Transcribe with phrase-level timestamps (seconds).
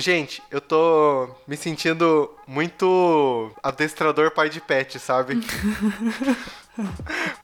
[0.00, 5.38] Gente, eu tô me sentindo muito adestrador pai de pet, sabe?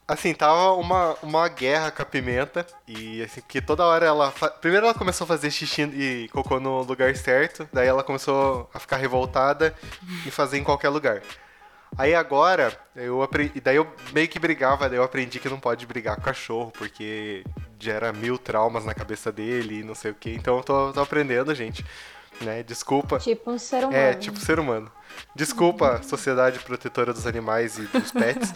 [0.07, 2.65] assim, tava uma, uma guerra com a pimenta.
[2.87, 4.31] E assim, porque toda hora ela.
[4.31, 4.49] Fa...
[4.49, 7.67] Primeiro ela começou a fazer xixi e cocô no lugar certo.
[7.73, 9.75] Daí ela começou a ficar revoltada
[10.25, 11.21] e fazer em qualquer lugar.
[11.97, 13.59] Aí agora, eu aprendi.
[13.61, 17.43] Daí eu meio que brigava, daí eu aprendi que não pode brigar com cachorro, porque
[17.79, 20.31] gera mil traumas na cabeça dele e não sei o que.
[20.31, 21.85] Então eu tô, tô aprendendo, gente.
[22.41, 22.63] Né?
[22.63, 23.19] Desculpa.
[23.19, 23.95] Tipo um ser humano.
[23.95, 24.91] É, tipo ser humano.
[25.35, 28.53] Desculpa, Sociedade Protetora dos Animais e dos Pets.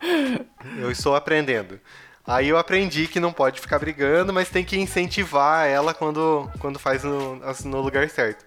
[0.78, 1.80] eu estou aprendendo.
[2.26, 6.78] Aí eu aprendi que não pode ficar brigando, mas tem que incentivar ela quando, quando
[6.78, 8.44] faz no, no lugar certo.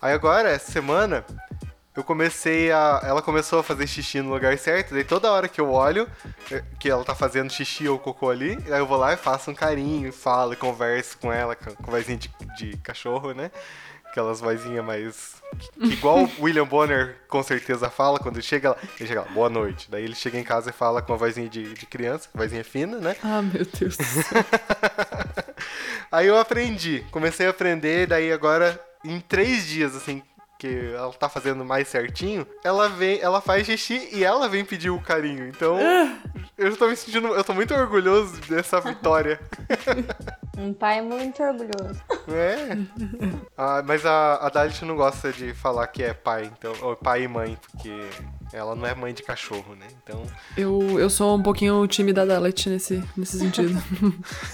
[0.00, 1.24] Aí agora, essa semana,
[1.96, 3.00] eu comecei a.
[3.02, 6.08] Ela começou a fazer xixi no lugar certo, daí toda hora que eu olho
[6.52, 9.50] eh, que ela tá fazendo xixi ou cocô ali, aí eu vou lá e faço
[9.50, 13.50] um carinho, falo, converso com ela, com vozinha de, de cachorro, né?
[14.10, 15.36] Aquelas vozinhas mais.
[15.78, 18.76] Igual o William Bonner com certeza fala quando ele chega lá.
[18.98, 19.90] Ele chega lá, boa noite.
[19.90, 22.98] Daí ele chega em casa e fala com a vozinha de, de criança, vozinha fina,
[22.98, 23.16] né?
[23.22, 24.44] Ah, meu Deus do céu.
[26.10, 30.22] Aí eu aprendi, comecei a aprender, daí agora, em três dias, assim,
[30.58, 34.90] que ela tá fazendo mais certinho, ela vem, ela faz xixi e ela vem pedir
[34.90, 35.46] o carinho.
[35.46, 35.78] Então,
[36.58, 39.40] eu tô me sentindo, eu tô muito orgulhoso dessa vitória.
[40.58, 42.02] Um pai muito orgulhoso.
[42.26, 42.76] É.
[43.56, 47.22] Ah, mas a, a Dalit não gosta de falar que é pai, então, ou pai
[47.22, 47.96] e mãe, porque
[48.52, 49.86] ela não é mãe de cachorro, né?
[50.02, 50.22] Então.
[50.56, 53.80] Eu, eu sou um pouquinho o time da Dalet nesse, nesse sentido.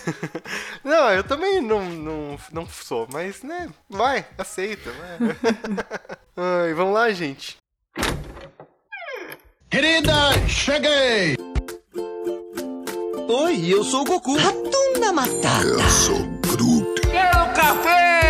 [0.83, 3.69] não, eu também não, não, não sou, mas, né?
[3.89, 5.37] Vai, aceita, né?
[6.37, 7.57] Ai, vamos lá, gente.
[9.71, 10.13] Querida,
[10.49, 11.37] cheguei!
[13.29, 14.37] Oi, eu sou o Goku.
[14.37, 15.65] Ratunda Matata.
[15.65, 17.01] Eu sou Groot.
[17.01, 18.24] Quero café!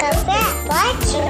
[0.00, 0.40] Café?
[0.66, 1.20] Pode?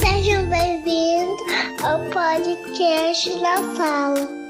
[0.00, 1.40] Sejam bem-vindos
[1.82, 4.43] ao podcast da Fala.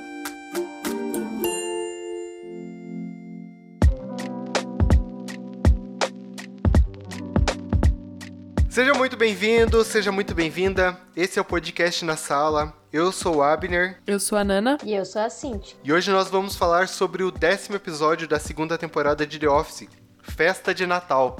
[8.74, 10.98] Seja muito bem-vindo, seja muito bem-vinda.
[11.14, 12.74] Esse é o podcast na sala.
[12.92, 14.02] Eu sou o Abner.
[14.04, 14.78] Eu sou a Nana.
[14.82, 15.76] E eu sou a Cintia.
[15.84, 19.88] E hoje nós vamos falar sobre o décimo episódio da segunda temporada de The Office,
[20.24, 21.38] Festa de Natal.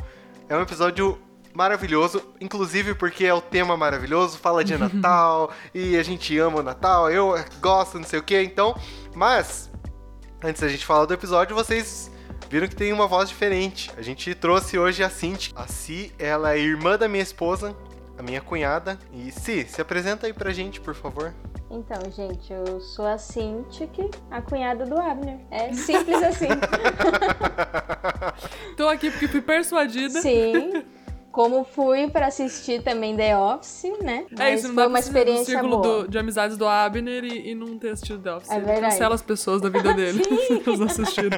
[0.48, 1.20] É um episódio
[1.52, 6.62] maravilhoso, inclusive porque é o tema maravilhoso, fala de Natal e a gente ama o
[6.62, 8.78] Natal, eu gosto, não sei o que, então.
[9.12, 9.68] Mas,
[10.40, 12.12] antes da gente falar do episódio, vocês
[12.48, 13.90] viram que tem uma voz diferente.
[13.96, 15.52] A gente trouxe hoje a Cinti.
[15.56, 17.74] A Si, ela é irmã da minha esposa,
[18.18, 18.98] a minha cunhada.
[19.12, 21.34] E Si, se apresenta aí pra gente, por favor.
[21.70, 23.88] Então, gente, eu sou a Cintia,
[24.30, 25.40] a cunhada do Abner.
[25.50, 26.46] É simples assim.
[28.76, 30.20] Tô aqui porque fui persuadida.
[30.20, 30.84] Sim.
[31.34, 34.24] Como fui para assistir também The Office, né?
[34.30, 35.82] Mas é isso, não foi uma experiência do boa.
[35.82, 38.50] Do, de amizades do Abner e, e, não ter assistido The Office.
[38.52, 38.92] É verdade.
[38.92, 41.36] Cancela as pessoas da vida dele que não assistiram.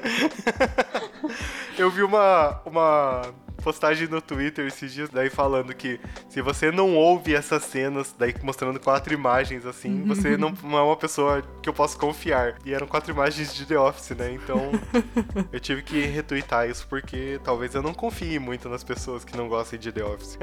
[1.78, 3.22] Eu vi uma, uma
[3.66, 8.32] postagem no Twitter esses dias, daí falando que se você não ouve essas cenas, daí
[8.40, 12.58] mostrando quatro imagens assim, você não, não é uma pessoa que eu posso confiar.
[12.64, 14.32] E eram quatro imagens de The Office, né?
[14.32, 14.70] Então
[15.52, 19.48] eu tive que retweetar isso porque talvez eu não confie muito nas pessoas que não
[19.48, 20.38] gostem de The Office.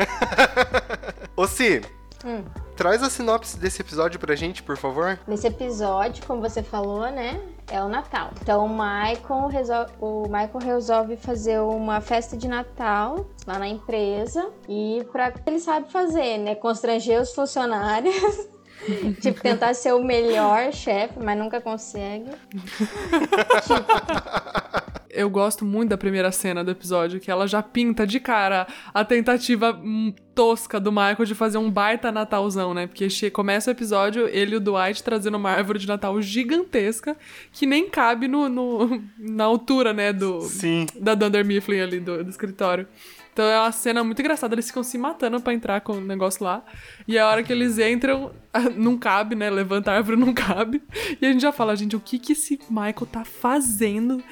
[1.33, 1.81] Ô, Si,
[2.25, 2.44] Hum.
[2.78, 5.19] Traz a sinopse desse episódio pra gente, por favor.
[5.28, 7.38] Nesse episódio, como você falou, né?
[7.72, 8.31] É o Natal.
[8.41, 14.51] Então o Michael, resolve, o Michael resolve fazer uma festa de Natal lá na empresa.
[14.68, 16.56] E pra ele sabe fazer, né?
[16.56, 18.13] Constranger os funcionários.
[19.22, 22.29] tipo, tentar ser o melhor chefe, mas nunca consegue.
[23.63, 28.68] tipo, eu gosto muito da primeira cena do episódio, que ela já pinta de cara
[28.94, 32.88] a tentativa hum, tosca do Michael de fazer um baita Natalzão, né?
[32.88, 37.15] Porque começa o episódio, ele e o Dwight trazendo uma árvore de Natal gigantesca
[37.51, 40.12] que nem cabe no, no na altura, né?
[40.12, 40.88] Do, Sim.
[41.00, 42.88] Da Dunder Mifflin ali do, do escritório.
[43.31, 46.44] Então é uma cena muito engraçada, eles ficam se matando para entrar com o negócio
[46.44, 46.63] lá.
[47.07, 48.31] E a hora que eles entram,
[48.77, 49.50] não cabe, né?
[49.50, 50.83] Levanta a árvore, não cabe.
[51.19, 54.24] E a gente já fala, gente, o que que esse Michael tá fazendo?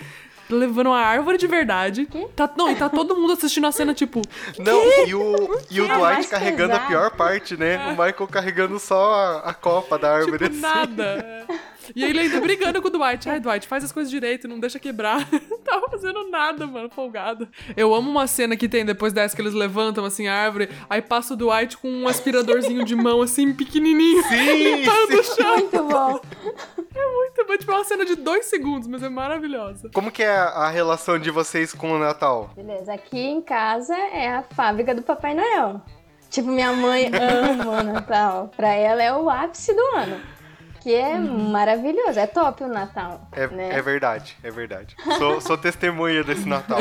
[0.51, 2.07] Levando uma árvore de verdade.
[2.35, 4.21] Tá, não, e tá todo mundo assistindo a cena, tipo.
[4.59, 6.85] Não, e o, e o Dwight carregando pesado.
[6.85, 7.75] a pior parte, né?
[7.75, 7.87] É.
[7.87, 10.49] O Michael carregando só a, a copa da árvore.
[10.49, 11.45] Tipo, nada.
[11.95, 13.29] E ele ainda brigando com o Dwight.
[13.29, 15.27] Ai, Dwight, faz as coisas direito, não deixa quebrar.
[15.63, 17.47] Tava fazendo nada, mano, folgado.
[17.75, 21.01] Eu amo uma cena que tem depois dessa que eles levantam, assim, a árvore, aí
[21.01, 24.23] passa o Dwight com um aspiradorzinho de mão, assim, pequenininho.
[24.23, 25.57] Sim, limpando o chão.
[25.57, 26.21] Muito bom.
[26.93, 27.57] Muito bom.
[27.57, 29.89] Tipo, é uma cena de dois segundos, mas é maravilhosa.
[29.93, 32.49] Como que é a relação de vocês com o Natal?
[32.55, 35.81] Beleza, aqui em casa é a fábrica do Papai Noel.
[36.29, 38.49] Tipo, minha mãe ama o Natal.
[38.55, 40.21] Pra ela é o ápice do ano.
[40.81, 43.27] Que é maravilhoso, é top o Natal.
[43.31, 43.69] É, né?
[43.69, 44.95] é verdade, é verdade.
[45.19, 46.79] Sou, sou testemunha desse Natal.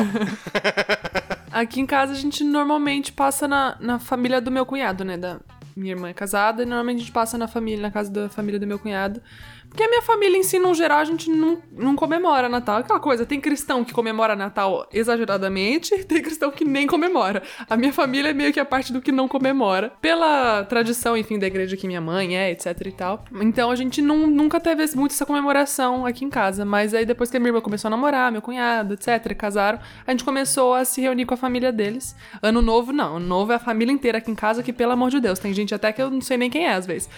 [1.52, 5.19] Aqui em casa a gente normalmente passa na, na família do meu cunhado, né?
[5.19, 5.38] Da
[5.76, 8.58] minha irmã é casada e normalmente a gente passa na família, na casa da família
[8.58, 9.20] do meu cunhado.
[9.70, 12.78] Porque a minha família em si, no geral, a gente não, não comemora Natal.
[12.78, 17.40] Aquela coisa, tem cristão que comemora Natal exageradamente, tem cristão que nem comemora.
[17.69, 19.93] A minha família é meio que a parte do que não comemora.
[20.00, 23.25] Pela tradição, enfim, da igreja que minha mãe é, etc e tal.
[23.40, 26.64] Então a gente não, nunca teve muito essa comemoração aqui em casa.
[26.64, 30.11] Mas aí depois que a minha irmã começou a namorar, meu cunhado, etc, casaram, a
[30.11, 32.17] gente começou a se reunir com a família deles.
[32.43, 33.19] Ano novo, não.
[33.19, 35.55] Ano novo é a família inteira aqui em casa, que pelo amor de Deus, tem
[35.55, 37.08] gente até que eu não sei nem quem é às vezes.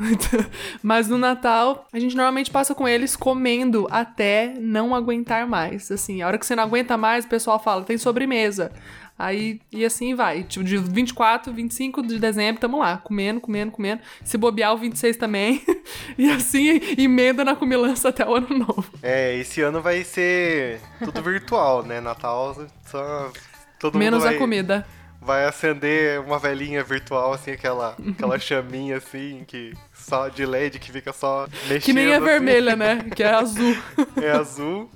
[0.82, 5.90] Mas no Natal, a gente normalmente passa com eles comendo até não aguentar mais.
[5.90, 8.72] Assim, a hora que você não aguenta mais, o pessoal fala, tem sobremesa.
[9.18, 10.44] Aí, e assim vai.
[10.44, 14.00] Tipo, de 24, 25 de dezembro, tamo lá, comendo, comendo, comendo.
[14.24, 15.62] Se bobear o 26 também.
[16.16, 18.90] e assim, emenda na comilança até o ano novo.
[19.02, 22.00] É, esse ano vai ser tudo virtual, né?
[22.00, 22.56] Natal
[22.86, 23.30] só.
[23.78, 24.86] Todo Menos mundo vai, a comida.
[25.20, 30.90] Vai acender uma velhinha virtual, assim, aquela, aquela chaminha assim, que só de LED que
[30.90, 31.82] fica só mexendo.
[31.82, 32.24] Que nem é assim.
[32.24, 33.04] vermelha, né?
[33.14, 33.76] Que é azul.
[34.22, 34.90] É azul.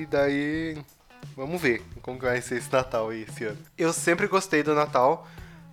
[0.00, 0.76] E daí.
[1.36, 3.58] Vamos ver como que vai ser esse Natal aí esse ano.
[3.76, 5.26] Eu sempre gostei do Natal,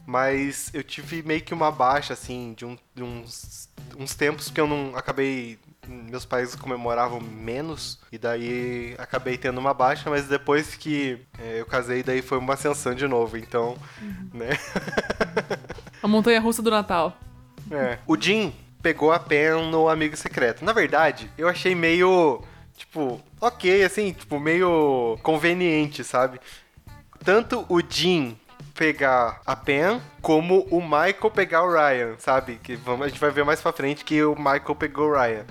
[0.08, 4.60] mas eu tive meio que uma baixa, assim, de, um- de uns, uns tempos que
[4.60, 5.60] eu não acabei.
[5.88, 11.66] Meus pais comemoravam menos, e daí acabei tendo uma baixa, mas depois que é, eu
[11.66, 13.76] casei, daí foi uma ascensão de novo, então,
[14.34, 14.50] né?
[16.02, 17.18] A montanha russa do Natal.
[17.72, 17.98] É.
[18.06, 20.64] O Jim pegou a Pen no Amigo Secreto.
[20.64, 22.44] Na verdade, eu achei meio,
[22.76, 26.40] tipo, ok, assim, tipo, meio conveniente, sabe?
[27.24, 28.38] Tanto o Jim
[28.74, 32.60] pegar a Pen, como o Michael pegar o Ryan, sabe?
[32.64, 35.46] Que vamos, a gente vai ver mais pra frente que o Michael pegou o Ryan.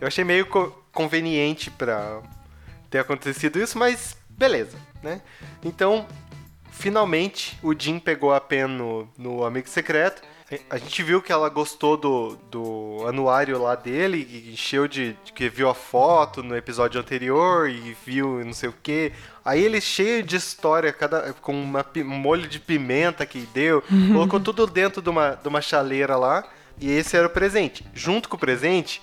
[0.00, 2.20] Eu achei meio co- conveniente pra
[2.90, 5.20] ter acontecido isso, mas beleza, né?
[5.64, 6.06] Então,
[6.70, 10.22] finalmente o Jim pegou a Pen no, no Amigo Secreto.
[10.70, 15.48] A gente viu que ela gostou do, do anuário lá dele, encheu de, de que
[15.48, 19.10] viu a foto no episódio anterior e viu não sei o que.
[19.44, 23.82] Aí ele cheio de história, cada, com uma, um molho de pimenta que deu,
[24.12, 26.44] colocou tudo dentro de uma, de uma chaleira lá.
[26.78, 27.84] E esse era o presente.
[27.94, 29.00] Junto com o presente,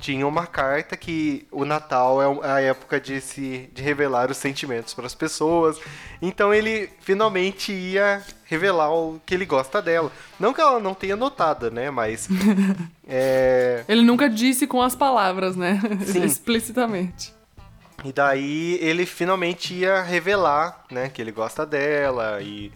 [0.00, 4.36] tinha uma carta que o Natal é um- a época de se de revelar os
[4.36, 5.78] sentimentos para as pessoas.
[6.22, 10.10] Então ele finalmente ia revelar o que ele gosta dela.
[10.38, 11.90] Não que ela não tenha notado, né?
[11.90, 12.28] Mas
[13.06, 15.80] é, Ele nunca disse com as palavras, né?
[16.06, 16.24] Sim.
[16.24, 17.32] Explicitamente.
[18.04, 22.70] e daí ele finalmente ia revelar, né, que ele gosta dela e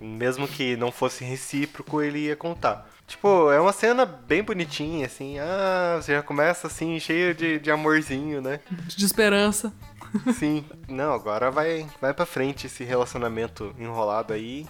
[0.00, 2.88] mesmo que não fosse recíproco, ele ia contar.
[3.10, 5.36] Tipo, é uma cena bem bonitinha, assim.
[5.40, 8.60] Ah, você já começa assim, cheio de, de amorzinho, né?
[8.86, 9.72] De esperança.
[10.38, 10.64] Sim.
[10.88, 14.64] Não, agora vai, vai pra frente esse relacionamento enrolado aí.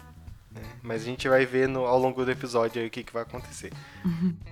[0.50, 0.62] né?
[0.82, 3.24] Mas a gente vai ver no- ao longo do episódio aí o que, que vai
[3.24, 3.72] acontecer.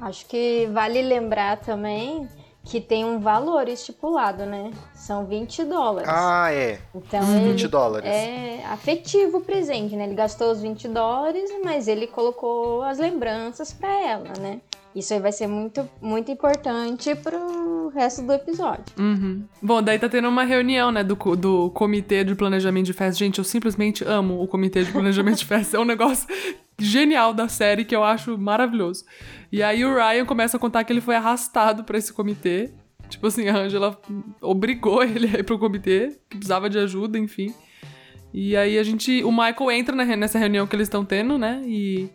[0.02, 2.28] Acho que vale lembrar também
[2.68, 4.70] que tem um valor estipulado, né?
[4.94, 6.08] São 20 dólares.
[6.12, 6.78] Ah, é.
[6.94, 8.06] Então 20 ele dólares.
[8.06, 10.04] é afetivo o presente, né?
[10.04, 14.60] Ele gastou os 20 dólares, mas ele colocou as lembranças pra ela, né?
[14.94, 18.84] Isso aí vai ser muito, muito importante pro resto do episódio.
[18.98, 19.44] Uhum.
[19.62, 23.18] Bom, daí tá tendo uma reunião, né, do, do comitê de planejamento de festa.
[23.18, 25.76] Gente, eu simplesmente amo o comitê de planejamento de festa.
[25.76, 26.26] É um negócio
[26.78, 29.04] genial da série que eu acho maravilhoso.
[29.50, 32.72] E aí o Ryan começa a contar que ele foi arrastado pra esse comitê.
[33.08, 33.98] Tipo assim, a Angela
[34.40, 37.54] obrigou ele a ir pro comitê, que precisava de ajuda, enfim.
[38.32, 39.22] E aí a gente.
[39.24, 41.62] O Michael entra nessa reunião que eles estão tendo, né?
[41.64, 42.10] E,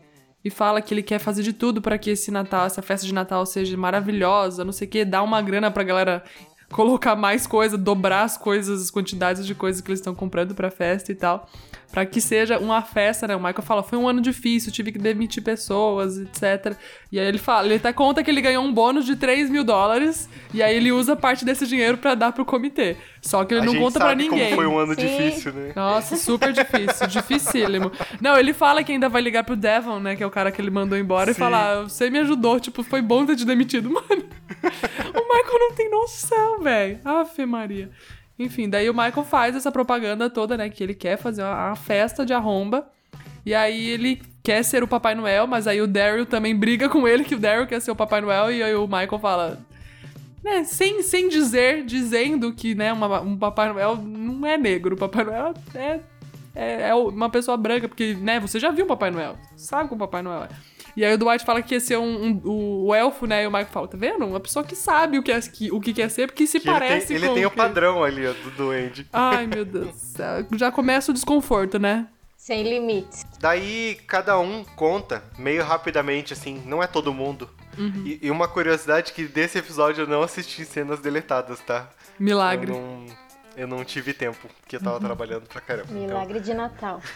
[0.46, 3.13] e fala que ele quer fazer de tudo pra que esse Natal, essa festa de
[3.13, 6.24] Natal seja maravilhosa, não sei o quê, dar uma grana pra galera
[6.74, 10.70] colocar mais coisa, dobrar as coisas, as quantidades de coisas que eles estão comprando pra
[10.70, 11.48] festa e tal.
[11.92, 13.36] Pra que seja uma festa, né?
[13.36, 16.75] O Michael fala, foi um ano difícil, tive que demitir pessoas, etc.
[17.12, 19.63] E aí ele fala, ele até conta que ele ganhou um bônus de 3 mil
[19.63, 22.98] dólares, e aí ele usa parte desse dinheiro pra dar pro comitê.
[23.22, 24.50] Só que ele a não gente conta pra sabe ninguém.
[24.50, 25.01] como foi um ano Sim.
[25.01, 25.72] difícil, né?
[25.75, 27.92] Nossa, super difícil, dificílimo.
[28.20, 30.60] Não, ele fala que ainda vai ligar pro Devon, né, que é o cara que
[30.60, 31.39] ele mandou embora, e Sim.
[31.39, 34.24] falar, você me ajudou, tipo, foi bom ter te demitido, mano.
[35.13, 37.00] O Michael não tem noção, velho.
[37.05, 37.89] Ave Maria.
[38.39, 40.70] Enfim, daí o Michael faz essa propaganda toda, né?
[40.70, 42.88] Que ele quer fazer uma, uma festa de arromba.
[43.46, 47.08] E aí ele quer ser o Papai Noel, mas aí o Daryl também briga com
[47.08, 48.51] ele que o Daryl quer ser o Papai Noel.
[48.51, 49.60] E aí o Michael fala.
[50.43, 54.96] Né, sem, sem dizer, dizendo que né, uma- um Papai Noel não é negro.
[54.96, 56.00] O Papai Noel é,
[56.53, 59.38] é, é uma pessoa branca, porque né, você já viu o Papai Noel.
[59.55, 60.50] Sabe como o Papai Noel é.
[60.95, 63.43] E aí o Dwight fala que ia ser um, um- o, o elfo, né?
[63.43, 64.25] E o Michael fala, tá vendo?
[64.25, 66.69] Uma pessoa que sabe o que, é, que, o que quer ser, porque se Que
[66.69, 69.07] ele parece tem, ele com tem o que- padrão ali, ó, do duende.
[69.12, 69.88] Ai, meu Deus.
[69.88, 70.45] do céu.
[70.55, 72.07] Já começa o desconforto, né?
[72.38, 73.25] Sem limites.
[73.39, 77.50] Daí cada um conta meio rapidamente, assim, não é todo mundo.
[77.77, 78.03] Uhum.
[78.05, 81.89] E, e uma curiosidade que desse episódio eu não assisti cenas deletadas, tá?
[82.19, 82.71] Milagre.
[82.71, 83.05] Eu não,
[83.55, 85.88] eu não tive tempo, porque eu tava trabalhando pra caramba.
[85.89, 87.01] Então, Milagre de Natal.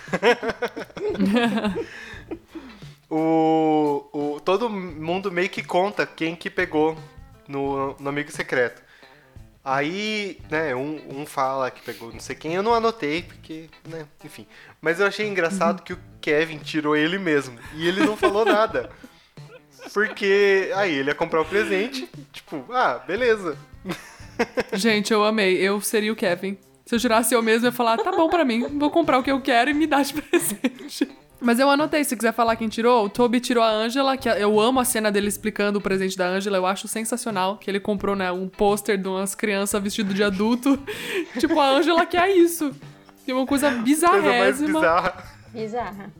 [3.10, 6.98] o, o, todo mundo meio que conta quem que pegou
[7.48, 8.82] no, no Amigo Secreto.
[9.64, 14.06] Aí, né, um, um fala que pegou não sei quem, eu não anotei, porque, né,
[14.24, 14.48] enfim.
[14.82, 17.60] Mas eu achei engraçado que o Kevin tirou ele mesmo.
[17.76, 18.90] E ele não falou nada.
[19.94, 23.58] Porque aí ele ia comprar o presente, tipo, ah, beleza.
[24.72, 25.58] Gente, eu amei.
[25.58, 26.58] Eu seria o Kevin.
[26.86, 29.24] Se eu tirasse eu mesmo, eu ia falar, tá bom pra mim, vou comprar o
[29.24, 31.10] que eu quero e me dar de presente.
[31.39, 34.60] Mas eu anotei, se quiser falar quem tirou, o Toby tirou a Angela, que eu
[34.60, 38.15] amo a cena dele explicando o presente da Angela, eu acho sensacional, que ele comprou,
[38.15, 40.79] né, um pôster de umas crianças vestido de adulto.
[41.39, 42.75] tipo, a Angela quer isso.
[43.25, 44.79] Tem uma coisa Coisa mais bizarrésima.
[44.79, 45.37] bizarra.
[45.54, 46.12] Bizarra.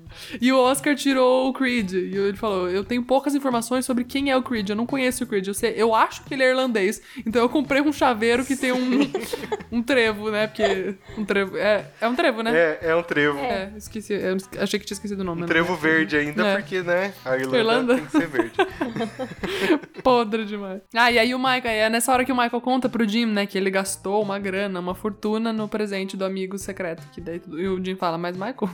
[0.42, 1.94] E o Oscar tirou o Creed.
[1.94, 4.70] E ele falou: Eu tenho poucas informações sobre quem é o Creed.
[4.70, 5.48] Eu não conheço o Creed.
[5.48, 7.02] Eu, sei, eu acho que ele é irlandês.
[7.26, 9.02] Então eu comprei um chaveiro que tem um,
[9.72, 10.48] um trevo, né?
[10.48, 10.96] Porque.
[11.18, 11.58] Um trevo.
[11.58, 12.58] É, é um trevo, né?
[12.58, 13.38] É, é um trevo.
[13.40, 14.14] É, esqueci.
[14.14, 15.40] Eu achei que tinha esquecido o nome.
[15.40, 15.48] Um né?
[15.48, 16.56] trevo verde ainda, É.
[16.58, 17.96] porque, né, a Irlanda, Irlanda.
[17.96, 18.52] tem que ser verde.
[20.04, 20.82] Podre demais.
[20.94, 23.46] Ah, e aí o Michael, é nessa hora que o Michael conta pro Jim, né,
[23.46, 27.04] que ele gastou uma grana, uma fortuna no presente do amigo secreto.
[27.12, 28.70] Que daí e o Jim fala, mas Michael,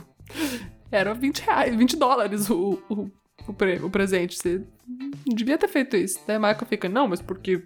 [0.90, 3.10] era 20 reais, 20 dólares o, o,
[3.48, 4.36] o, pre- o presente.
[4.38, 4.62] Você
[5.26, 6.20] devia ter feito isso.
[6.26, 7.62] Daí o Michael fica, não, mas porque.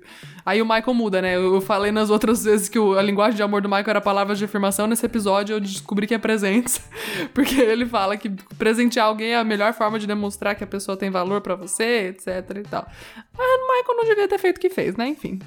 [0.46, 1.36] Aí o Michael muda, né?
[1.36, 4.38] Eu falei nas outras vezes que o- a linguagem de amor do Michael era palavras
[4.38, 4.86] de afirmação.
[4.86, 6.80] Nesse episódio eu descobri que é presentes.
[7.34, 10.96] Porque ele fala que presentear alguém é a melhor forma de demonstrar que a pessoa
[10.96, 12.86] tem valor pra você, etc e tal.
[13.36, 15.08] Mas o Michael não devia ter feito o que fez, né?
[15.08, 15.38] Enfim.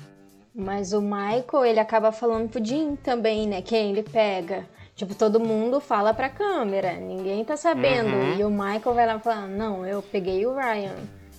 [0.53, 3.61] Mas o Michael, ele acaba falando pro Jim também, né?
[3.61, 4.67] Quem ele pega.
[5.01, 8.15] Tipo, todo mundo fala pra câmera, ninguém tá sabendo.
[8.15, 8.37] Uhum.
[8.37, 10.93] E o Michael vai lá falar, não, eu peguei o Ryan.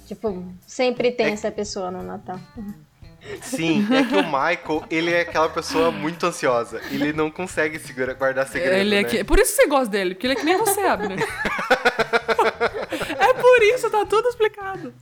[0.05, 2.41] Tipo, sempre tem É- essa pessoa no Natal.
[3.41, 6.81] Sim, é que o Michael, ele é aquela pessoa muito ansiosa.
[6.91, 9.09] Ele não consegue segura, guardar segredo, ele é né?
[9.09, 9.23] que...
[9.23, 11.21] Por isso que você gosta dele, porque ele é que nem você, Abner.
[13.17, 14.93] é por isso, tá tudo explicado.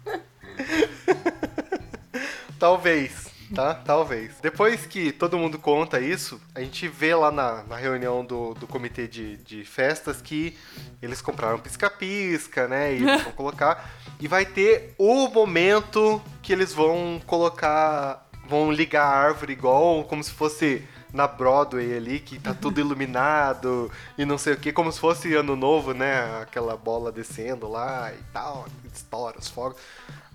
[2.59, 3.75] Talvez, tá?
[3.75, 4.35] Talvez.
[4.41, 8.67] Depois que todo mundo conta isso, a gente vê lá na, na reunião do, do
[8.67, 10.57] comitê de, de festas que
[11.03, 12.95] eles compraram pisca-pisca, né?
[12.95, 13.91] E eles vão colocar.
[14.19, 18.29] E vai ter o momento que eles vão colocar.
[18.49, 23.91] Vão ligar a árvore igual como se fosse na Broadway ali, que tá tudo iluminado
[24.17, 26.41] e não sei o que, como se fosse ano novo, né?
[26.43, 29.79] Aquela bola descendo lá e tal, estoura os fogos.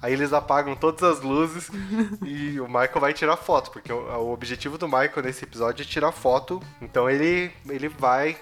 [0.06, 1.72] Aí eles apagam todas as luzes
[2.24, 5.86] e o Michael vai tirar foto, porque o, o objetivo do Michael nesse episódio é
[5.86, 6.62] tirar foto.
[6.80, 8.38] Então ele, ele vai,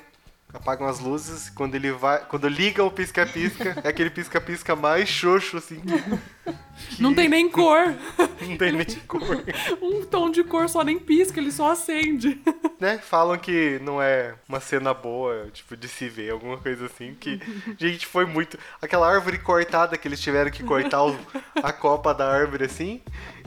[0.53, 2.19] apagam as luzes, quando ele vai.
[2.25, 5.79] Quando liga o pisca-pisca, é aquele pisca-pisca mais xoxo, assim.
[5.81, 7.93] que Não tem nem cor.
[8.41, 9.43] Não tem nem cor.
[9.81, 12.41] Um tom de cor só nem pisca, ele só acende.
[12.79, 12.97] né?
[12.97, 17.15] Falam que não é uma cena boa, tipo, de se ver, alguma coisa assim.
[17.17, 17.39] Que,
[17.79, 18.57] gente, foi muito.
[18.81, 21.17] Aquela árvore cortada que eles tiveram que cortar o-
[21.63, 23.01] a copa da árvore assim.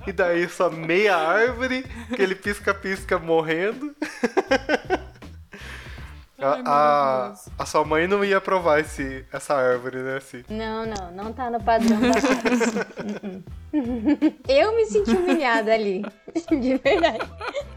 [0.06, 3.94] E daí só meia árvore, aquele pisca-pisca morrendo.
[6.38, 10.18] A, Ai, a, a sua mãe não ia provar esse, essa árvore, né?
[10.18, 10.44] Assim.
[10.50, 12.16] Não, não, não tá no padrão da.
[14.46, 16.04] Eu me senti humilhada ali,
[16.50, 17.26] de verdade.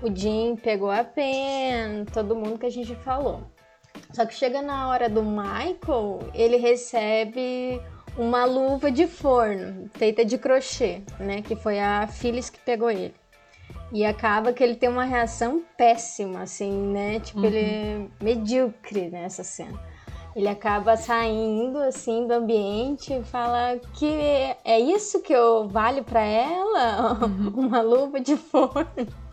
[0.01, 3.49] O Jim pegou a pen, todo mundo que a gente falou.
[4.11, 7.81] Só que chega na hora do Michael, ele recebe
[8.17, 11.41] uma luva de forno, feita de crochê, né?
[11.41, 13.13] Que foi a Phyllis que pegou ele.
[13.91, 17.19] E acaba que ele tem uma reação péssima, assim, né?
[17.19, 19.79] Tipo, ele é medíocre nessa cena.
[20.35, 24.05] Ele acaba saindo, assim, do ambiente e fala que
[24.63, 27.17] é isso que eu valho pra ela?
[27.55, 28.85] uma luva de forno.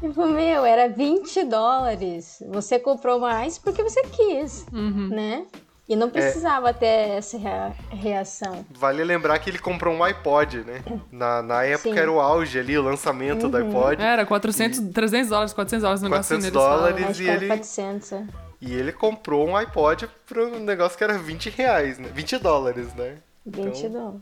[0.00, 2.42] Tipo, meu, era 20 dólares.
[2.50, 5.08] Você comprou mais porque você quis, Uhum.
[5.08, 5.46] né?
[5.88, 8.64] E não precisava ter essa rea- reação.
[8.70, 10.82] Vale lembrar que ele comprou um iPod, né?
[11.10, 11.98] Na, na época Sim.
[11.98, 14.02] era o auge ali, o lançamento do iPod.
[14.02, 16.92] Era 400, 300 dólares, 400 dólares, negocinho 400 eles falam.
[16.92, 17.18] dólares.
[17.20, 18.12] E ele- 400.
[18.12, 18.24] é.
[18.60, 22.08] E ele comprou um iPod para um negócio que era 20 reais, né?
[22.12, 23.16] 20 dólares, né?
[23.46, 24.20] 20 Então- dólares.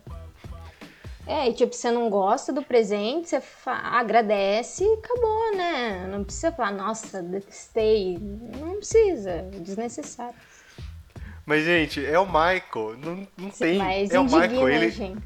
[1.27, 6.07] É, e tipo, você não gosta do presente, você fa- agradece e acabou, né?
[6.13, 8.17] Não precisa falar, nossa, detestei.
[8.61, 10.35] Não precisa, é desnecessário.
[11.47, 12.97] Mas, gente, é o Michael.
[12.99, 13.79] Não, não tem.
[13.79, 14.69] Mas é o Michael.
[14.69, 15.23] Ele, gente.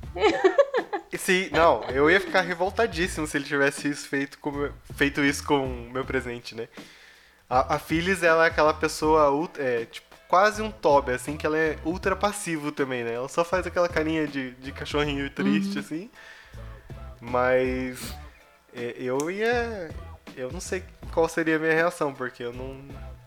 [1.19, 5.65] se, não, eu ia ficar revoltadíssimo se ele tivesse isso feito, com, feito isso com
[5.65, 6.69] o meu presente, né?
[7.49, 11.57] A, a Phyllis, ela é aquela pessoa, é, tipo, quase um Toby, assim, que ela
[11.59, 13.15] é ultra passivo também, né?
[13.15, 15.81] Ela só faz aquela carinha de, de cachorrinho triste, Uhum.
[15.81, 16.11] assim.
[17.21, 18.15] Mas
[18.75, 19.91] é, eu ia.
[20.37, 22.79] Eu não sei qual seria a minha reação, porque eu não.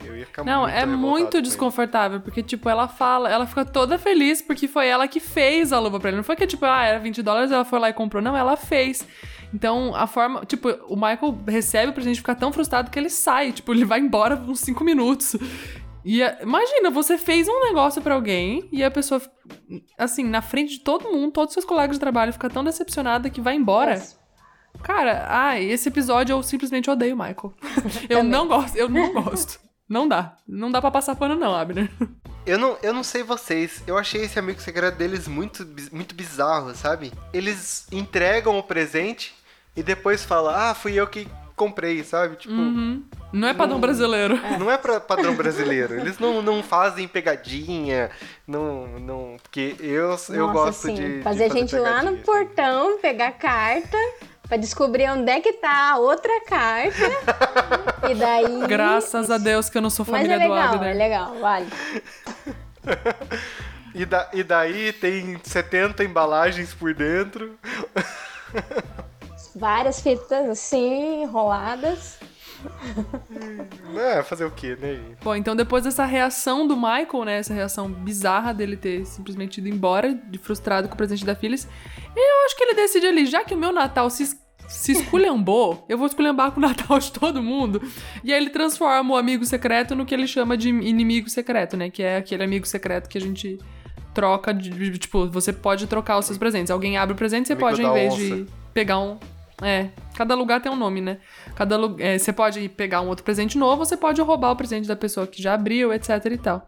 [0.04, 3.98] Eu ia ficar Não, muito é muito desconfortável, porque, tipo, ela fala, ela fica toda
[3.98, 6.18] feliz porque foi ela que fez a luva pra ele.
[6.18, 8.22] Não foi que, tipo, ah, era 20 dólares, ela foi lá e comprou.
[8.22, 9.08] Não, ela fez.
[9.54, 10.46] Então, a forma.
[10.46, 13.52] Tipo, o Michael recebe o presente e fica tão frustrado que ele sai.
[13.52, 15.36] Tipo, ele vai embora uns 5 minutos.
[16.06, 19.22] E a- imagina, você fez um negócio pra alguém e a pessoa,
[19.98, 23.30] assim, na frente de todo mundo, todos os seus colegas de trabalho, fica tão decepcionada
[23.30, 23.96] que vai embora.
[23.96, 24.22] Nossa.
[24.82, 27.54] Cara, ai, esse episódio eu simplesmente odeio o Michael.
[28.10, 29.60] eu não gosto, eu não gosto.
[29.94, 30.34] Não dá.
[30.48, 31.88] Não dá pra passar pano, não, Abner.
[32.48, 36.74] Eu não, eu não sei vocês, eu achei esse amigo secreto deles muito, muito bizarro,
[36.76, 37.14] sabe?
[37.32, 39.36] Eles entregam o presente
[39.78, 42.36] e depois falam, ah, fui eu que comprei, sabe?
[42.38, 43.04] Tipo, Uhum.
[43.32, 44.40] Não é padrão brasileiro.
[44.60, 45.94] não é pra padrão brasileiro.
[46.00, 48.10] Eles não, não fazem pegadinha,
[48.48, 52.04] não, não, porque eu, eu Nossa, gosto assim, de, de fazer a gente ir lá
[52.04, 53.98] no portão, pegar carta,
[54.54, 58.08] pra descobrir onde é que tá a outra carta.
[58.10, 58.68] e daí.
[58.68, 60.90] Graças a Deus que eu não sou Mas família é legal, do Abner.
[60.90, 61.68] é legal, vale.
[63.96, 67.60] E, da, e daí tem 70 embalagens por dentro.
[69.56, 72.18] Várias fitas assim, enroladas.
[73.96, 75.00] É, fazer o quê, né?
[75.22, 77.38] Bom, então depois dessa reação do Michael, né?
[77.38, 81.68] Essa reação bizarra dele ter simplesmente ido embora, de frustrado com o presente da Phyllis,
[82.16, 85.98] eu acho que ele decide ali, já que o meu Natal se, se esculhambou, eu
[85.98, 87.82] vou esculhambar com o Natal de todo mundo.
[88.24, 91.90] E aí ele transforma o amigo secreto no que ele chama de inimigo secreto, né?
[91.90, 93.60] Que é aquele amigo secreto que a gente
[94.14, 96.70] troca de, tipo, você pode trocar os seus presentes.
[96.72, 98.22] Alguém abre o presente, você Amigo pode, em vez onça.
[98.24, 99.18] de pegar um.
[99.62, 101.20] É, cada lugar tem um nome, né?
[101.56, 104.88] Cada lu- é, você pode pegar um outro presente novo, você pode roubar o presente
[104.88, 106.68] da pessoa que já abriu, etc e tal.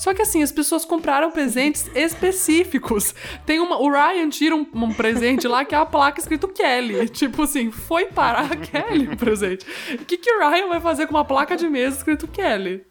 [0.00, 3.14] Só que assim, as pessoas compraram presentes específicos.
[3.44, 3.76] Tem uma.
[3.76, 7.06] O Ryan tira um, um presente lá que é a placa escrito Kelly.
[7.10, 9.66] Tipo assim, foi parar a Kelly o presente.
[9.92, 12.82] O que, que o Ryan vai fazer com uma placa de mesa escrito Kelly?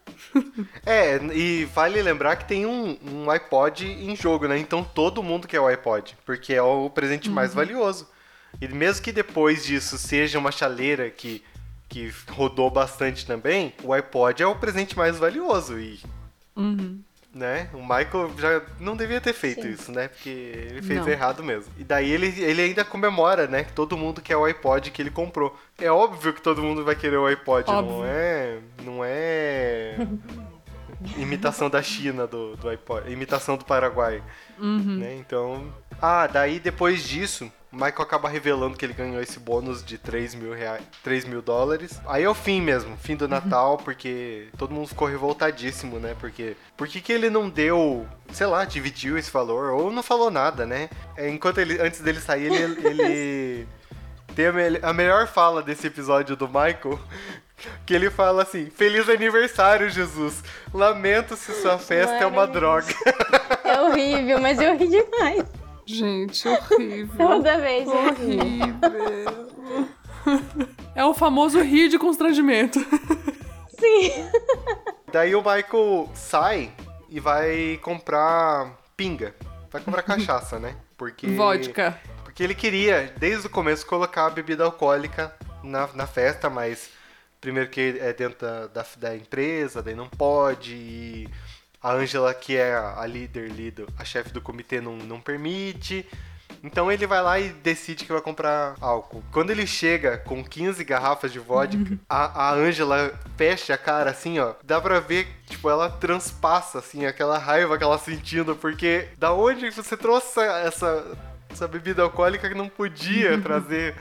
[0.86, 4.60] É, e vale lembrar que tem um, um iPod em jogo, né?
[4.60, 8.08] Então todo mundo quer o iPod, porque é o presente mais valioso.
[8.62, 11.43] E mesmo que depois disso seja uma chaleira que,
[11.88, 15.80] que rodou bastante também, o iPod é o presente mais valioso.
[15.80, 16.00] E,
[17.34, 17.69] né?
[17.74, 19.69] O Michael já não devia ter feito Sim.
[19.69, 20.08] isso, né?
[20.08, 21.10] Porque ele fez Não.
[21.10, 21.72] errado mesmo.
[21.78, 23.63] E daí ele, ele ainda comemora, né?
[23.63, 25.56] Que todo mundo quer o iPod que ele comprou.
[25.78, 27.98] É óbvio que todo mundo vai querer o iPod, Óbvio.
[27.98, 28.60] não é?
[28.84, 29.95] Não é
[31.17, 34.24] imitação da China do, do iPod, imitação do Paraguai,
[34.98, 35.15] né?
[35.15, 39.97] Então, ah, daí depois disso, o Michael acaba revelando que ele ganhou esse bônus de
[39.97, 42.01] 3 mil, reais, 3 mil dólares.
[42.08, 46.15] Aí é o fim mesmo, fim do Natal, porque todo mundo ficou revoltadíssimo, né?
[46.19, 50.32] Porque por que, que ele não deu, sei lá, dividiu esse valor, ou não falou
[50.32, 50.89] nada, né?
[51.15, 53.67] É, Enquanto ele, antes dele sair, ele, ele
[54.36, 56.99] tem a, mel- a melhor fala desse episódio do Michael,
[57.86, 60.43] que ele fala assim: Feliz aniversário, Jesus!
[60.73, 62.88] Lamento se sua festa é uma droga.
[63.63, 65.43] É horrível, mas eu ri demais.
[65.95, 67.17] Gente, horrível.
[67.17, 67.95] Toda vez ri.
[67.97, 69.89] horrível.
[70.95, 72.80] É o famoso rir de constrangimento.
[73.69, 74.12] Sim.
[75.12, 76.71] Daí o Michael sai
[77.10, 79.34] e vai comprar pinga.
[79.71, 80.75] Vai comprar cachaça, né?
[80.97, 81.28] Porque.
[81.28, 81.99] Vodka.
[82.23, 86.89] Porque ele queria, desde o começo, colocar a bebida alcoólica na, na festa, mas
[87.41, 90.73] primeiro que é dentro da, da, da empresa, daí não pode.
[90.73, 91.30] E
[91.81, 96.05] a Angela, que é a líder, líder a chefe do comitê, não, não permite.
[96.63, 99.23] Então ele vai lá e decide que vai comprar álcool.
[99.31, 104.39] Quando ele chega com 15 garrafas de vodka, a, a Angela fecha a cara assim,
[104.39, 104.53] ó.
[104.63, 108.55] Dá pra ver, tipo, ela transpassa, assim, aquela raiva que ela sentindo.
[108.55, 111.17] Porque da onde você trouxe essa,
[111.49, 113.95] essa bebida alcoólica que não podia trazer?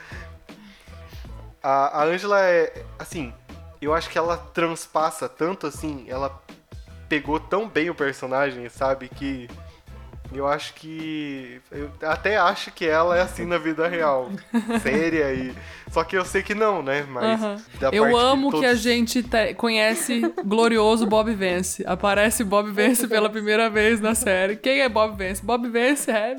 [1.62, 3.32] A, a Angela é, assim,
[3.80, 6.42] eu acho que ela transpassa tanto assim, ela
[7.09, 9.09] pegou tão bem o personagem, sabe?
[9.09, 9.49] Que
[10.33, 11.59] eu acho que.
[11.73, 14.31] Eu até acho que ela é assim na vida real.
[14.83, 15.55] séria e.
[15.90, 17.07] Só que eu sei que não, né?
[17.09, 17.40] Mas.
[17.90, 21.83] Eu parte amo que, todos- a gente te- conhece glorioso Bob Vance.
[21.87, 24.57] Aparece Bob Vance pela primeira vez na série.
[24.57, 25.42] Quem é Bob Vance?
[25.42, 26.37] Bob Vance é.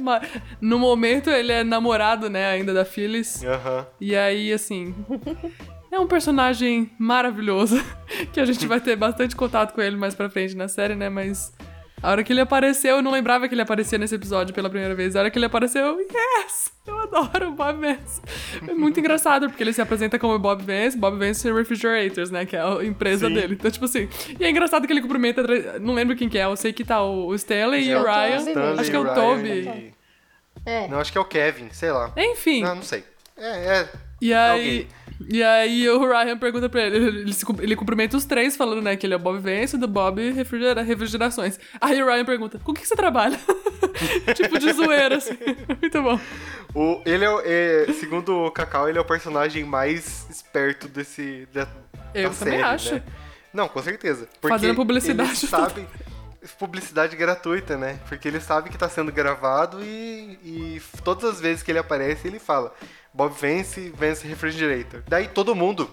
[0.61, 3.43] No momento ele é namorado, né, ainda da Phyllis.
[3.43, 3.87] Aham.
[3.99, 4.93] E aí, assim.
[5.91, 7.81] É um personagem maravilhoso.
[8.33, 11.09] Que a gente vai ter bastante contato com ele mais pra frente na série, né?
[11.09, 11.53] Mas.
[12.01, 14.95] A hora que ele apareceu, eu não lembrava que ele aparecia nesse episódio pela primeira
[14.95, 15.15] vez.
[15.15, 16.71] A hora que ele apareceu, eu, yes!
[16.87, 18.21] Eu adoro o Bob Vance.
[18.67, 22.45] É muito engraçado, porque ele se apresenta como Bob Vance, Bob Vance Refrigerators, né?
[22.45, 23.33] Que é a empresa Sim.
[23.33, 23.53] dele.
[23.55, 24.07] Então, tipo assim.
[24.39, 25.43] E é engraçado que ele cumprimenta.
[25.79, 28.37] Não lembro quem que é, eu sei que tá o Stanley e É o Ryan.
[28.37, 29.49] Stanley, Acho que é o Ryan Toby.
[29.49, 29.93] e-
[30.65, 30.87] É.
[30.87, 32.11] Não, acho que é o Kevin, sei lá.
[32.17, 32.63] Enfim.
[32.63, 33.03] Não, não sei.
[33.37, 33.89] É, é.
[34.21, 34.87] E aí,
[35.19, 35.29] Alguém.
[35.31, 38.95] e aí o Ryan pergunta pra ele, ele, se ele cumprimenta os três, falando, né,
[38.95, 41.59] que ele é o Bob Vance, do Bob Refrigera- Refrigerações.
[41.79, 43.39] Aí o Ryan pergunta, com o que, você trabalha?
[44.35, 45.37] tipo de zoeira, assim.
[45.81, 46.19] Muito bom.
[46.75, 51.67] O, ele é, é, segundo o Cacau, ele é o personagem mais esperto desse da,
[52.13, 52.93] Eu da também série, acho.
[52.95, 53.03] né?
[53.53, 54.27] Não, com certeza.
[54.39, 55.29] Porque Fazendo publicidade.
[55.29, 55.87] Ele sabe
[56.57, 57.99] publicidade gratuita, né?
[58.07, 62.27] Porque ele sabe que tá sendo gravado e, e todas as vezes que ele aparece
[62.27, 62.73] ele fala
[63.13, 65.03] Bob Vance, Vance Refrigerator.
[65.07, 65.89] Daí todo mundo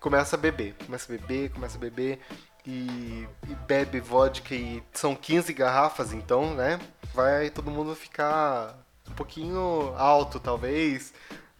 [0.00, 2.20] começa a beber, começa a beber, começa a beber
[2.66, 6.78] e, e bebe vodka e são 15 garrafas, então, né?
[7.14, 11.12] Vai todo mundo ficar um pouquinho alto, talvez.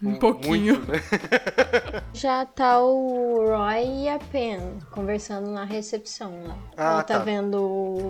[0.03, 0.75] Um pouquinho.
[0.77, 2.03] Muito, né?
[2.13, 6.57] Já tá o Roy e a Pen conversando na recepção lá.
[6.77, 7.25] Ah, ela tá, tá.
[7.25, 7.61] vendo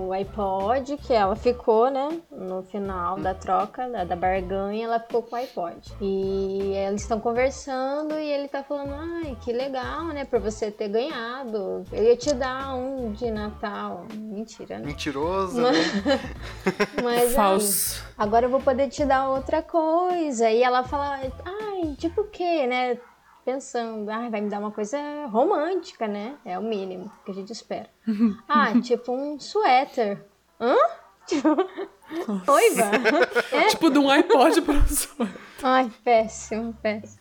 [0.08, 2.20] o iPod, que ela ficou, né?
[2.30, 5.76] No final da troca, da, da barganha, ela ficou com o iPod.
[6.00, 10.24] E eles estão conversando e ele tá falando, ai, que legal, né?
[10.24, 11.84] Por você ter ganhado.
[11.92, 14.06] Eu ia te dar um de Natal.
[14.14, 14.86] Mentira, né?
[14.86, 16.20] Mentiroso, Mas- né?
[17.02, 18.04] Mas aí, Falso.
[18.16, 20.50] agora eu vou poder te dar outra coisa.
[20.50, 22.98] E ela fala, ai, tipo o quê, né?
[23.44, 26.36] Pensando, ai, vai me dar uma coisa romântica, né?
[26.44, 27.88] É o mínimo que a gente espera.
[28.48, 30.24] ah, tipo um suéter.
[30.60, 30.76] Hã?
[31.28, 31.48] Tipo,
[32.46, 32.90] noiva?
[33.52, 33.66] É?
[33.68, 35.34] Tipo de um iPod pro sonho.
[35.62, 37.20] Ai, péssimo, péssimo.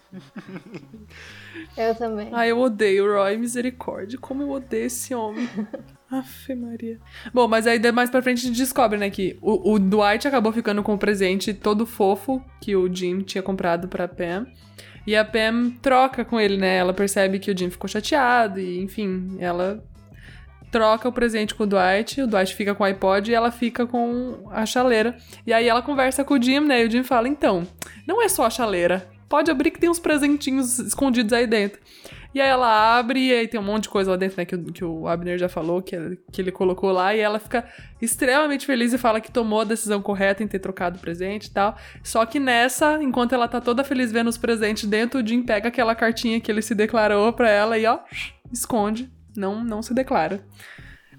[1.78, 2.30] Eu também.
[2.32, 4.18] Ai, eu odeio o Roy, misericórdia.
[4.20, 5.48] Como eu odeio esse homem.
[6.10, 7.00] Afe Maria.
[7.34, 10.54] Bom, mas aí mais pra frente a gente descobre, né, que o, o Dwight acabou
[10.54, 14.48] ficando com o presente todo fofo que o Jim tinha comprado pra Pam.
[15.06, 16.78] E a Pam troca com ele, né?
[16.78, 19.84] Ela percebe que o Jim ficou chateado e, enfim, ela
[20.72, 23.88] troca o presente com o Dwight, o Dwight fica com o iPod e ela fica
[23.88, 25.18] com a chaleira.
[25.46, 26.84] E aí ela conversa com o Jim, né?
[26.84, 27.66] E o Jim fala: então,
[28.06, 29.08] não é só a chaleira.
[29.30, 31.80] Pode abrir que tem uns presentinhos escondidos aí dentro.
[32.34, 34.46] E aí ela abre e aí tem um monte de coisa lá dentro, né?
[34.46, 37.16] Que, o- que o Abner já falou, que, ele- que ele colocou lá.
[37.16, 37.66] E ela fica
[38.02, 41.52] extremamente feliz e fala que tomou a decisão correta em ter trocado o presente e
[41.52, 41.76] tal.
[42.04, 45.68] Só que nessa, enquanto ela tá toda feliz vendo os presentes dentro, o Jim pega
[45.70, 48.00] aquela cartinha que ele se declarou pra ela e ó,
[48.52, 49.12] esconde.
[49.36, 50.46] Não, não se declara.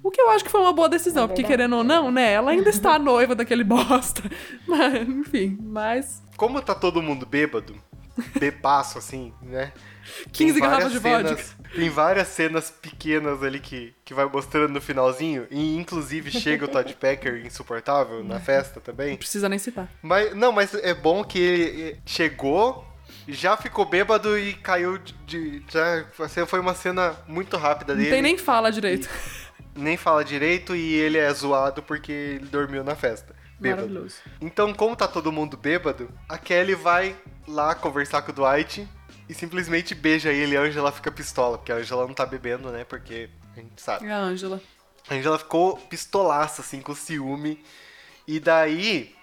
[0.03, 2.33] O que eu acho que foi uma boa decisão, É porque querendo ou não, né?
[2.33, 4.23] Ela ainda está noiva daquele bosta.
[4.67, 6.23] Mas, enfim, mas.
[6.37, 7.75] Como tá todo mundo bêbado,
[8.39, 9.73] bebaço assim, né?
[10.33, 11.29] 15 Tem garrafas de vodka.
[11.37, 15.47] cenas- Tem várias cenas pequenas ali que, que vai mostrando no finalzinho.
[15.51, 19.11] E inclusive chega o Todd Packer insuportável na festa também.
[19.11, 19.89] Não precisa nem citar.
[20.03, 22.87] Mas, não, mas é bom que ele chegou,
[23.29, 25.63] já ficou bêbado e caiu de.
[25.69, 28.11] já, assim, foi uma cena muito rápida Não dele.
[28.11, 29.09] tem nem fala direito.
[29.77, 33.37] nem fala direito e ele é zoado porque ele dormiu na festa.
[33.61, 33.83] Bêbado.
[33.89, 34.17] Maravilhoso.
[34.41, 37.15] Então, como tá todo mundo bêbado, a Kelly vai
[37.49, 38.89] lá conversar com o Dwight
[39.29, 42.71] e simplesmente beija ele e a Angela fica pistola, porque a Angela não tá bebendo,
[42.71, 42.85] né?
[42.85, 44.07] Porque a gente sabe.
[44.07, 44.61] É a Ângela.
[45.09, 47.63] A Angela ficou pistolaça, assim, com ciúme.
[48.27, 49.15] E daí,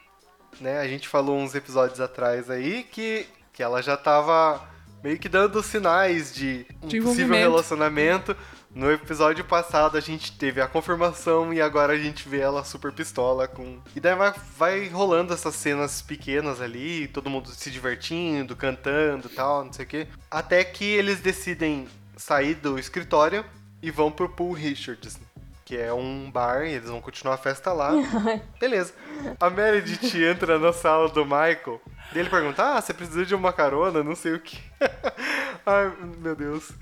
[0.60, 4.68] né, a gente falou uns episódios atrás aí que, que ela já tava
[5.04, 8.36] meio que dando sinais de um De possível relacionamento.
[8.76, 12.92] No episódio passado a gente teve a confirmação e agora a gente vê ela super
[12.92, 13.80] pistola com.
[13.96, 19.34] E daí vai, vai rolando essas cenas pequenas ali, todo mundo se divertindo, cantando e
[19.34, 20.08] tal, não sei o quê.
[20.30, 23.46] Até que eles decidem sair do escritório
[23.82, 25.18] e vão pro Pool Richards,
[25.64, 27.92] que é um bar, e eles vão continuar a festa lá.
[28.60, 28.94] Beleza.
[29.40, 31.82] A Meredith entra na sala do Michael.
[32.14, 34.04] E ele pergunta: Ah, você precisa de uma carona?
[34.04, 34.60] Não sei o que.
[35.66, 36.74] Ai, meu Deus.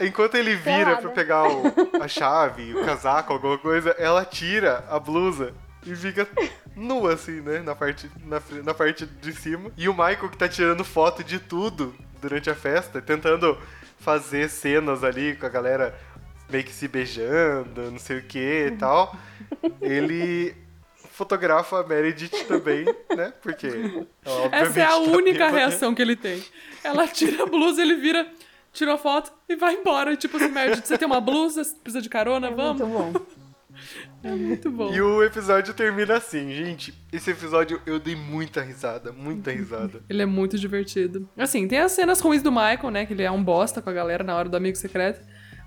[0.00, 1.02] Enquanto ele vira Pelada.
[1.02, 5.52] pra pegar o- a chave, o casaco, alguma coisa, ela tira a blusa
[5.84, 6.26] e fica
[6.76, 7.60] nua, assim, né?
[7.60, 9.70] Na parte, na, na parte de cima.
[9.76, 13.58] E o Michael que tá tirando foto de tudo durante a festa, tentando
[13.98, 15.94] fazer cenas ali com a galera
[16.48, 19.14] meio que se beijando, não sei o que e tal,
[19.80, 20.54] ele
[21.12, 22.84] fotografa a Meredith também,
[23.16, 23.32] né?
[23.42, 23.66] Porque
[24.52, 25.56] Essa é a tá única bêbada.
[25.56, 26.42] reação que ele tem.
[26.84, 28.26] Ela tira a blusa, ele vira,
[28.78, 30.16] tira a foto e vai embora.
[30.16, 31.62] Tipo assim, Meredith, você tem uma blusa?
[31.64, 32.50] Você precisa de carona?
[32.50, 32.80] Vamos?
[32.80, 33.12] Muito bom.
[34.24, 34.92] É muito bom.
[34.92, 36.92] E o episódio termina assim, gente.
[37.12, 40.02] Esse episódio eu dei muita risada, muita risada.
[40.08, 41.28] Ele é muito divertido.
[41.36, 43.06] Assim, tem as cenas ruins do Michael, né?
[43.06, 45.20] Que ele é um bosta com a galera na hora do amigo secreto.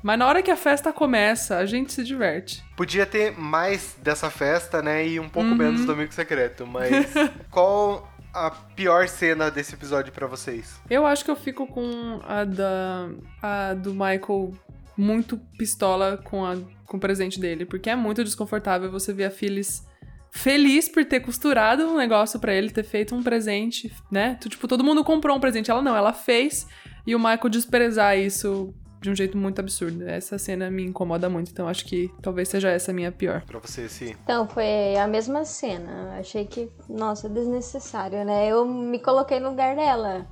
[0.03, 2.61] Mas na hora que a festa começa, a gente se diverte.
[2.75, 5.07] Podia ter mais dessa festa, né?
[5.07, 5.55] E um pouco Uhum.
[5.55, 6.91] menos do Amigo Secreto, mas
[7.49, 10.79] qual a pior cena desse episódio pra vocês?
[10.89, 13.09] Eu acho que eu fico com a da.
[13.41, 14.53] a do Michael
[14.97, 17.65] muito pistola com, a, com o presente dele.
[17.65, 19.85] Porque é muito desconfortável você ver a Phyllis
[20.31, 24.37] feliz por ter costurado um negócio pra ele, ter feito um presente, né?
[24.41, 25.69] Tipo, todo mundo comprou um presente.
[25.69, 26.67] Ela não, ela fez.
[27.05, 30.07] E o Michael desprezar isso de um jeito muito absurdo.
[30.07, 31.51] Essa cena me incomoda muito.
[31.51, 33.41] Então acho que talvez seja essa a minha pior.
[33.41, 34.15] Pra você, sim.
[34.23, 36.17] Então, foi a mesma cena.
[36.19, 38.47] Achei que, nossa, desnecessário, né?
[38.47, 40.27] Eu me coloquei no lugar dela.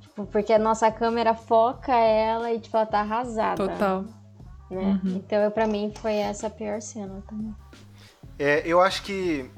[0.00, 3.56] Tipo, porque a nossa câmera foca ela e, tipo, ela tá arrasada.
[3.56, 4.04] Total.
[4.70, 5.00] Né?
[5.04, 7.54] Então, eu, pra mim, foi essa a pior cena também.
[8.38, 9.50] É, eu acho que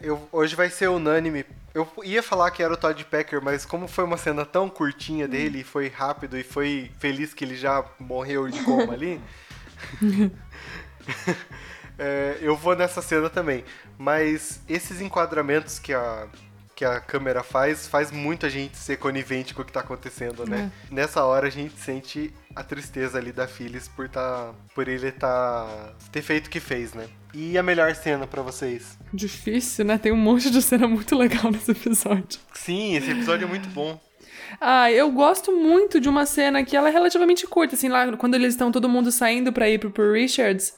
[0.00, 1.44] eu, hoje vai ser unânime.
[1.76, 5.28] Eu ia falar que era o Todd Packer, mas como foi uma cena tão curtinha
[5.28, 9.20] dele, foi rápido e foi feliz que ele já morreu de coma ali.
[11.98, 13.62] é, eu vou nessa cena também.
[13.98, 16.26] Mas esses enquadramentos que a,
[16.74, 20.46] que a câmera faz, faz muito a gente ser conivente com o que tá acontecendo,
[20.46, 20.72] né?
[20.90, 25.92] Nessa hora a gente sente a tristeza ali da Phyllis por, tá, por ele tá,
[26.10, 27.06] ter feito o que fez, né?
[27.38, 28.96] E a melhor cena pra vocês?
[29.12, 29.98] Difícil, né?
[29.98, 32.40] Tem um monte de cena muito legal nesse episódio.
[32.54, 34.00] Sim, esse episódio é muito bom.
[34.58, 38.36] Ah, eu gosto muito de uma cena que ela é relativamente curta, assim, lá quando
[38.36, 40.72] eles estão todo mundo saindo pra ir pro, pro Richards,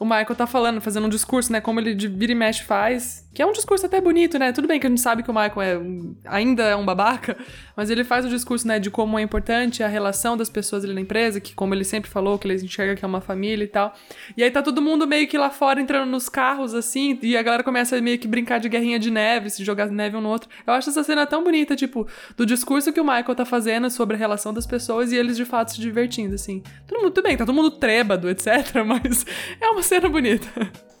[0.00, 3.28] o Michael tá falando, fazendo um discurso, né, como ele de vira e mexe faz,
[3.34, 5.34] que é um discurso até bonito, né, tudo bem que a gente sabe que o
[5.34, 7.36] Michael é um- ainda é um babaca,
[7.76, 10.94] mas ele faz o discurso, né, de como é importante a relação das pessoas ali
[10.94, 13.68] na empresa, que como ele sempre falou, que eles enxergam que é uma família e
[13.68, 13.94] tal,
[14.34, 17.42] e aí tá todo mundo meio que lá fora entrando nos carros, assim, e a
[17.42, 20.48] galera começa meio que brincar de guerrinha de neve, se jogar neve um no outro.
[20.66, 22.06] Eu acho essa cena tão bonita, tipo,
[22.38, 25.44] do discurso que o Michael tá fazendo sobre a relação das pessoas e eles de
[25.44, 26.62] fato se divertindo, assim.
[27.00, 28.46] Mundo, tudo bem, tá todo mundo trêbado, etc,
[28.86, 29.24] mas
[29.60, 30.48] é uma cena bonita.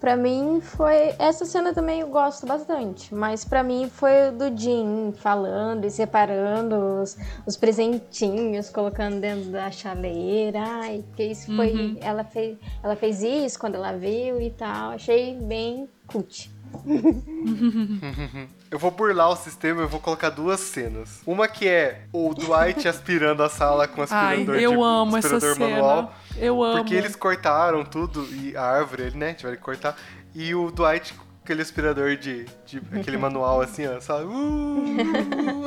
[0.00, 1.14] Pra mim foi.
[1.18, 3.14] Essa cena também eu gosto bastante.
[3.14, 9.50] Mas pra mim foi o do Jim falando e separando os, os presentinhos, colocando dentro
[9.50, 10.58] da chaleira.
[10.58, 11.98] Ai, porque isso foi.
[12.00, 14.92] Ela, fez, ela fez isso quando ela viu e tal.
[14.92, 16.50] Achei bem cult.
[18.70, 21.20] Eu vou burlar o sistema, eu vou colocar duas cenas.
[21.26, 25.36] Uma que é o Dwight aspirando a sala com Ai, aspirador, eu tipo, amo essa
[25.36, 25.70] aspirador cena.
[25.76, 26.14] manual.
[26.36, 26.76] Eu amo.
[26.76, 29.34] Porque eles cortaram tudo, e a árvore, né?
[29.34, 29.96] Tiveram que cortar.
[30.34, 32.44] E o Dwight com aquele aspirador de.
[32.64, 34.24] de aquele manual assim, ó, sabe?
[34.26, 35.66] Uh!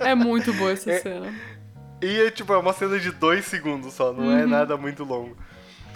[0.00, 1.32] É muito boa essa cena.
[2.02, 4.38] e é tipo, é uma cena de dois segundos só, não Uhum.
[4.38, 5.36] é nada muito longo.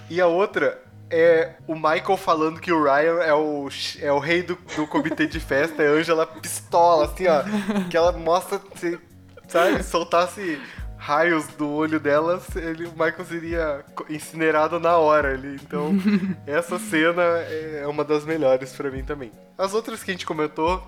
[0.09, 3.69] E a outra é o Michael falando que o Ryan é o,
[4.01, 7.43] é o rei do, do comitê de festa, e a Angela pistola, assim, ó.
[7.89, 8.99] Que ela mostra, se,
[9.49, 10.61] sabe, soltasse
[10.97, 15.57] raios do olho dela, ele, o Michael seria incinerado na hora ali.
[15.63, 15.93] Então,
[16.47, 19.33] essa cena é uma das melhores pra mim também.
[19.57, 20.83] As outras que a gente comentou,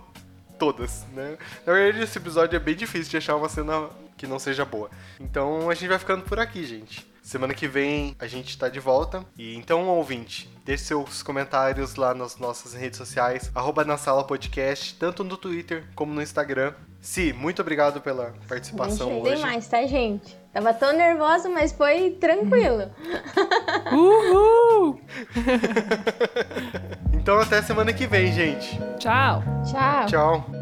[0.59, 1.37] todas, né?
[1.67, 4.91] Na verdade, esse episódio é bem difícil de achar uma cena que não seja boa.
[5.19, 7.11] Então, a gente vai ficando por aqui, gente.
[7.23, 9.25] Semana que vem a gente tá de volta.
[9.39, 14.95] E então, ouvinte, deixe seus comentários lá nas nossas redes sociais, arroba na sala podcast,
[14.99, 16.75] tanto no Twitter como no Instagram.
[17.01, 19.43] Si, muito obrigado pela participação Nem tem hoje.
[19.43, 20.37] mais, tá, gente?
[20.53, 22.91] Tava tão nervosa, mas foi tranquilo.
[23.93, 25.01] Uhul!
[27.15, 28.77] Então até semana que vem, gente.
[28.99, 29.45] Tchau!
[29.71, 30.07] Tchau.
[30.07, 30.62] Tchau.